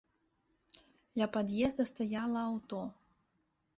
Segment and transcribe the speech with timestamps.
[1.21, 2.81] Ля пад'езда стаяла аўто.